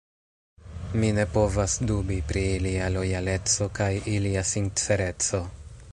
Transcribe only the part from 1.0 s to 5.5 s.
Mi ne povas dubi pri ilia lojaleco kaj ilia sincereco.